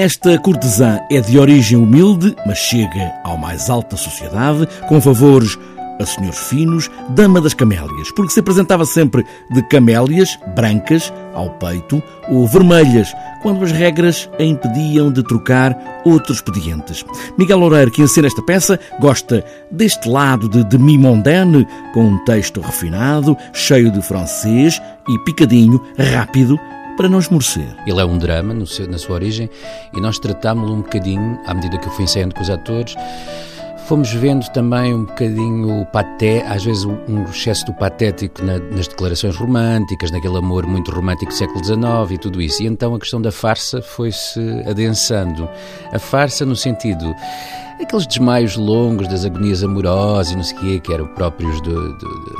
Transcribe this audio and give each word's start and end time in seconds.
Esta 0.00 0.38
cortesã 0.38 1.00
é 1.10 1.20
de 1.20 1.40
origem 1.40 1.76
humilde, 1.76 2.32
mas 2.46 2.58
chega 2.58 3.12
ao 3.24 3.36
mais 3.36 3.68
alta 3.68 3.96
sociedade, 3.96 4.64
com 4.86 5.00
favores 5.00 5.58
a 6.00 6.06
senhores 6.06 6.38
finos, 6.38 6.88
dama 7.08 7.40
das 7.40 7.52
camélias, 7.52 8.12
porque 8.14 8.32
se 8.32 8.38
apresentava 8.38 8.84
sempre 8.84 9.26
de 9.50 9.60
camélias 9.62 10.38
brancas 10.54 11.12
ao 11.34 11.50
peito 11.50 12.00
ou 12.28 12.46
vermelhas, 12.46 13.12
quando 13.42 13.64
as 13.64 13.72
regras 13.72 14.30
a 14.38 14.44
impediam 14.44 15.10
de 15.10 15.24
trocar 15.24 15.76
outros 16.04 16.36
expedientes. 16.36 17.04
Miguel 17.36 17.58
Loureiro, 17.58 17.90
que 17.90 18.00
ensina 18.00 18.28
esta 18.28 18.42
peça, 18.42 18.78
gosta 19.00 19.44
deste 19.68 20.08
lado 20.08 20.48
de 20.48 20.62
demi-mondaine, 20.62 21.66
com 21.92 22.04
um 22.04 22.24
texto 22.24 22.60
refinado, 22.60 23.36
cheio 23.52 23.90
de 23.90 24.00
francês 24.00 24.80
e 25.08 25.18
picadinho, 25.24 25.82
rápido, 25.98 26.56
para 26.98 27.08
não 27.08 27.20
esmorecer. 27.20 27.76
Ele 27.86 28.00
é 28.00 28.04
um 28.04 28.18
drama 28.18 28.66
seu, 28.66 28.88
na 28.88 28.98
sua 28.98 29.14
origem 29.14 29.48
e 29.94 30.00
nós 30.00 30.18
tratámos-lo 30.18 30.74
um 30.74 30.82
bocadinho, 30.82 31.38
à 31.46 31.54
medida 31.54 31.78
que 31.78 31.86
eu 31.86 31.92
fui 31.92 32.04
ensaiando 32.04 32.34
com 32.34 32.42
os 32.42 32.50
atores, 32.50 32.96
fomos 33.86 34.12
vendo 34.12 34.48
também 34.50 34.92
um 34.92 35.04
bocadinho 35.04 35.82
o 35.82 35.86
paté, 35.86 36.44
às 36.48 36.64
vezes 36.64 36.84
um 36.84 37.22
excesso 37.30 37.64
do 37.66 37.72
patético 37.72 38.44
na, 38.44 38.58
nas 38.58 38.88
declarações 38.88 39.36
românticas, 39.36 40.10
naquele 40.10 40.36
amor 40.38 40.66
muito 40.66 40.90
romântico 40.90 41.30
do 41.30 41.36
século 41.36 41.64
XIX 41.64 41.80
e 42.10 42.18
tudo 42.18 42.42
isso. 42.42 42.64
E 42.64 42.66
então 42.66 42.92
a 42.96 42.98
questão 42.98 43.22
da 43.22 43.30
farsa 43.30 43.80
foi-se 43.80 44.40
adensando. 44.68 45.48
A 45.92 46.00
farsa 46.00 46.44
no 46.44 46.56
sentido 46.56 47.14
aqueles 47.84 48.06
desmaios 48.06 48.56
longos 48.56 49.08
das 49.08 49.24
agonias 49.24 49.62
amorosas 49.62 50.32
e 50.32 50.36
não 50.36 50.42
sei 50.42 50.56
o 50.56 50.60
quê, 50.60 50.80
que 50.80 50.92
eram 50.92 51.06
próprios 51.08 51.60
do, 51.60 51.96
do, 51.98 52.36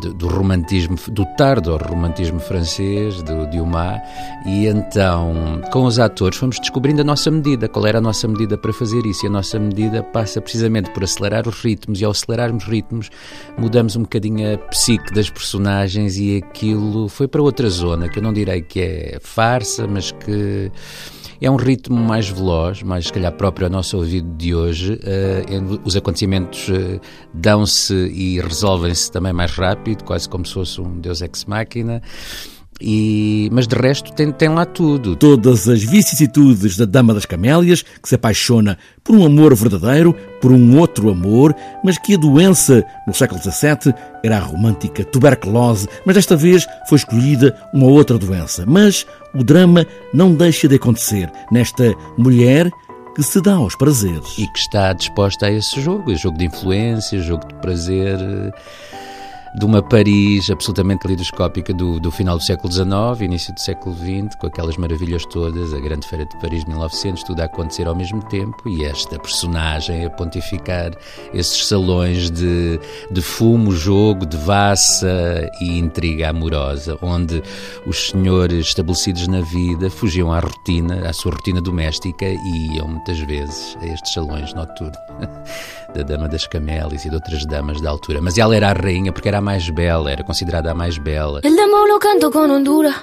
do, 0.00 0.14
do 0.14 0.28
romantismo, 0.28 0.96
do 1.08 1.24
tardo 1.36 1.76
romantismo 1.76 2.38
francês, 2.38 3.22
do 3.22 3.46
Dumas, 3.46 4.00
e 4.46 4.66
então, 4.66 5.60
com 5.72 5.84
os 5.84 5.98
atores, 5.98 6.38
fomos 6.38 6.58
descobrindo 6.58 7.00
a 7.00 7.04
nossa 7.04 7.30
medida, 7.30 7.68
qual 7.68 7.86
era 7.86 7.98
a 7.98 8.00
nossa 8.00 8.28
medida 8.28 8.56
para 8.56 8.72
fazer 8.72 9.04
isso, 9.06 9.24
e 9.24 9.28
a 9.28 9.30
nossa 9.30 9.58
medida 9.58 10.02
passa 10.02 10.40
precisamente 10.40 10.90
por 10.90 11.02
acelerar 11.02 11.48
os 11.48 11.60
ritmos, 11.62 12.00
e 12.00 12.04
ao 12.04 12.10
acelerarmos 12.10 12.64
ritmos, 12.64 13.10
mudamos 13.58 13.96
um 13.96 14.02
bocadinho 14.02 14.54
a 14.54 14.58
psique 14.58 15.12
das 15.12 15.28
personagens, 15.28 16.16
e 16.16 16.36
aquilo 16.36 17.08
foi 17.08 17.26
para 17.26 17.42
outra 17.42 17.68
zona, 17.68 18.08
que 18.08 18.18
eu 18.18 18.22
não 18.22 18.32
direi 18.32 18.62
que 18.62 18.80
é 18.80 19.18
farsa, 19.20 19.86
mas 19.86 20.12
que 20.12 20.70
é 21.40 21.50
um 21.50 21.56
ritmo 21.56 21.96
mais 21.96 22.28
veloz, 22.28 22.82
mais 22.82 23.06
se 23.06 23.12
calhar 23.12 23.32
próprio 23.32 23.66
ao 23.66 23.72
nosso 23.72 23.96
ouvido 23.96 24.28
de 24.36 24.54
hoje. 24.54 24.94
Uh, 24.94 25.80
os 25.84 25.96
acontecimentos 25.96 26.68
uh, 26.68 27.00
dão-se 27.32 27.94
e 27.94 28.40
resolvem-se 28.40 29.10
também 29.10 29.32
mais 29.32 29.52
rápido, 29.52 30.04
quase 30.04 30.28
como 30.28 30.44
se 30.44 30.54
fosse 30.54 30.80
um 30.80 30.98
Deus 31.00 31.22
ex 31.22 31.44
machina. 31.44 32.02
E, 32.80 33.48
mas 33.52 33.66
de 33.66 33.74
resto 33.74 34.12
tem, 34.12 34.30
tem 34.30 34.48
lá 34.48 34.64
tudo. 34.64 35.16
Todas 35.16 35.68
as 35.68 35.82
vicissitudes 35.82 36.76
da 36.76 36.84
Dama 36.84 37.12
das 37.12 37.26
Camélias, 37.26 37.82
que 37.82 38.08
se 38.08 38.14
apaixona 38.14 38.78
por 39.02 39.16
um 39.16 39.24
amor 39.24 39.54
verdadeiro, 39.54 40.14
por 40.40 40.52
um 40.52 40.78
outro 40.78 41.10
amor, 41.10 41.54
mas 41.82 41.98
que 41.98 42.14
a 42.14 42.18
doença 42.18 42.84
no 43.06 43.12
século 43.12 43.40
XVII 43.40 43.92
era 44.22 44.36
a 44.36 44.40
romântica 44.40 45.04
tuberculose, 45.04 45.88
mas 46.06 46.14
desta 46.14 46.36
vez 46.36 46.66
foi 46.88 46.98
escolhida 46.98 47.56
uma 47.74 47.86
outra 47.86 48.16
doença. 48.16 48.64
Mas 48.66 49.04
o 49.34 49.42
drama 49.42 49.84
não 50.14 50.32
deixa 50.34 50.68
de 50.68 50.76
acontecer 50.76 51.30
nesta 51.50 51.92
mulher 52.16 52.70
que 53.16 53.22
se 53.24 53.40
dá 53.40 53.54
aos 53.54 53.74
prazeres. 53.74 54.38
E 54.38 54.46
que 54.46 54.58
está 54.60 54.92
disposta 54.92 55.46
a 55.46 55.50
esse 55.50 55.80
jogo, 55.80 56.14
jogo 56.14 56.38
de 56.38 56.44
influência, 56.44 57.20
jogo 57.20 57.48
de 57.48 57.54
prazer 57.54 58.16
de 59.54 59.64
uma 59.64 59.82
Paris 59.82 60.50
absolutamente 60.50 61.06
lidoscópica 61.06 61.72
do, 61.72 61.98
do 61.98 62.10
final 62.10 62.36
do 62.36 62.42
século 62.42 62.72
XIX, 62.72 62.88
início 63.22 63.54
do 63.54 63.60
século 63.60 63.94
XX, 63.94 64.34
com 64.36 64.46
aquelas 64.46 64.76
maravilhas 64.76 65.24
todas, 65.26 65.72
a 65.72 65.80
Grande 65.80 66.06
Feira 66.06 66.26
de 66.26 66.36
Paris 66.38 66.64
de 66.64 66.70
1900, 66.70 67.22
tudo 67.22 67.40
a 67.40 67.44
acontecer 67.44 67.86
ao 67.86 67.94
mesmo 67.94 68.22
tempo, 68.24 68.68
e 68.68 68.84
esta 68.84 69.18
personagem 69.18 70.04
a 70.04 70.10
pontificar 70.10 70.92
esses 71.32 71.66
salões 71.66 72.30
de, 72.30 72.78
de 73.10 73.22
fumo, 73.22 73.72
jogo, 73.72 74.26
devassa 74.26 75.48
e 75.60 75.78
intriga 75.78 76.30
amorosa, 76.30 76.98
onde 77.02 77.42
os 77.86 78.10
senhores 78.10 78.66
estabelecidos 78.66 79.26
na 79.28 79.40
vida 79.40 79.90
fugiam 79.90 80.32
à 80.32 80.40
rotina, 80.40 81.08
à 81.08 81.12
sua 81.12 81.32
rotina 81.32 81.60
doméstica 81.60 82.26
e 82.26 82.76
iam 82.76 82.88
muitas 82.88 83.18
vezes 83.20 83.76
a 83.80 83.86
estes 83.86 84.12
salões 84.12 84.52
noturnos 84.54 84.98
da 85.94 86.02
Dama 86.02 86.28
das 86.28 86.46
Camélias 86.46 87.04
e 87.04 87.08
de 87.08 87.14
outras 87.14 87.44
damas 87.46 87.80
da 87.80 87.90
altura. 87.90 88.20
Mas 88.20 88.38
ela 88.38 88.54
era 88.54 88.70
a 88.70 88.72
rainha 88.72 89.12
porque 89.12 89.28
era 89.28 89.37
era 89.38 89.40
a 89.40 89.40
mais 89.40 89.70
bela, 89.70 90.10
era 90.10 90.24
considerada 90.24 90.70
a 90.70 90.74
mais 90.74 90.98
bela. 90.98 91.40
El 91.44 91.54
demo 91.54 91.86
lo 91.86 91.98
canto 91.98 92.30
con 92.30 92.50
Honduras. 92.50 92.96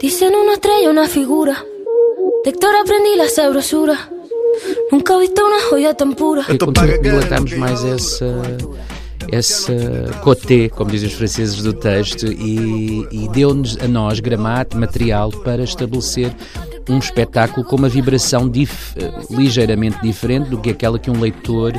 Dicen 0.00 0.34
una 0.34 0.54
estrella, 0.54 0.90
una 0.90 1.06
figura. 1.06 1.64
De 2.44 2.50
Héctor 2.50 2.74
aprendí 2.76 3.16
la 3.16 3.28
sabrosura. 3.28 3.96
Nunca 4.90 5.14
he 5.14 5.20
visto 5.20 5.42
uma 5.42 5.60
joia 5.60 5.94
tão 5.94 6.12
pura. 6.12 6.42
E 6.48 6.98
dilatamos 7.02 7.52
mais 7.54 7.84
essa 7.84 8.26
esse 9.30 9.72
côté, 10.22 10.68
como 10.68 10.90
dizem 10.90 11.08
os 11.08 11.14
franceses 11.14 11.62
do 11.62 11.72
texto, 11.72 12.26
e, 12.26 13.06
e 13.10 13.28
deu-nos 13.28 13.78
a 13.78 13.86
nós 13.86 14.20
gramática, 14.20 14.78
material 14.78 15.30
para 15.30 15.62
estabelecer 15.62 16.34
um 16.88 16.98
espetáculo 16.98 17.64
com 17.64 17.76
uma 17.76 17.88
vibração 17.88 18.48
dif 18.48 18.94
ligeiramente 19.30 19.98
diferente 20.02 20.50
do 20.50 20.58
que 20.58 20.70
aquela 20.70 20.98
que 20.98 21.10
um 21.10 21.20
leitor 21.20 21.72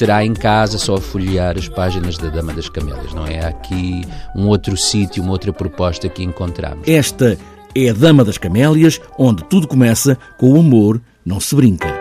terá 0.00 0.24
em 0.24 0.32
casa 0.32 0.78
só 0.78 0.94
a 0.94 1.00
folhear 1.00 1.58
as 1.58 1.68
páginas 1.68 2.16
da 2.16 2.30
Dama 2.30 2.54
das 2.54 2.70
Camélias, 2.70 3.12
não 3.12 3.26
é? 3.26 3.44
Há 3.44 3.48
aqui 3.48 4.00
um 4.34 4.46
outro 4.46 4.74
sítio, 4.74 5.22
uma 5.22 5.32
outra 5.32 5.52
proposta 5.52 6.08
que 6.08 6.22
encontramos. 6.22 6.88
Esta 6.88 7.36
é 7.74 7.90
a 7.90 7.92
Dama 7.92 8.24
das 8.24 8.38
Camélias, 8.38 8.98
onde 9.18 9.44
tudo 9.44 9.68
começa 9.68 10.16
com 10.38 10.54
o 10.54 10.58
amor, 10.58 11.02
não 11.22 11.38
se 11.38 11.54
brinca. 11.54 11.99